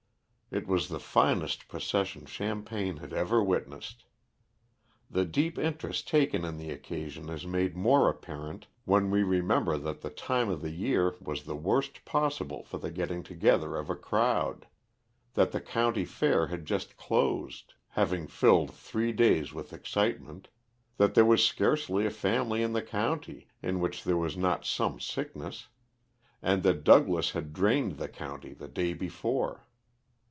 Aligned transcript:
It 0.53 0.67
was 0.67 0.89
the 0.89 0.99
finest 0.99 1.69
procession 1.69 2.25
Champaign 2.25 2.97
has 2.97 3.13
ever 3.13 3.41
witnessed. 3.41 4.03
The 5.09 5.23
deep 5.23 5.57
interest 5.57 6.09
taken 6.09 6.43
in 6.43 6.57
the 6.57 6.71
occasion 6.71 7.29
is 7.29 7.47
made 7.47 7.73
more 7.77 8.09
apparent, 8.09 8.67
when 8.83 9.09
we 9.11 9.23
remember 9.23 9.77
that 9.77 10.01
the 10.01 10.09
time 10.09 10.49
of 10.49 10.61
the 10.61 10.69
year 10.71 11.15
was 11.21 11.43
the 11.45 11.55
worst 11.55 12.03
possible 12.03 12.63
for 12.65 12.77
the 12.79 12.91
getting 12.91 13.23
together 13.23 13.77
of 13.77 13.89
a 13.89 13.95
crowd; 13.95 14.67
that 15.35 15.53
the 15.53 15.61
county 15.61 16.03
fair 16.03 16.47
had 16.47 16.65
just 16.65 16.97
closed, 16.97 17.75
having 17.91 18.27
filled 18.27 18.73
three 18.73 19.13
days 19.13 19.53
with 19.53 19.71
excitement, 19.71 20.49
that 20.97 21.13
there 21.13 21.23
was 21.23 21.45
scarcely 21.45 22.05
a 22.05 22.11
family 22.11 22.61
in 22.61 22.73
the 22.73 22.81
county, 22.81 23.47
in 23.63 23.79
which 23.79 24.03
there 24.03 24.17
was 24.17 24.35
not 24.35 24.65
some 24.65 24.99
sickness; 24.99 25.69
and 26.41 26.61
that 26.63 26.83
Douglas 26.83 27.31
had 27.31 27.53
drained 27.53 27.93
the 27.93 28.09
country 28.09 28.53
the 28.53 28.67
day 28.67 28.91
before. 28.93 29.65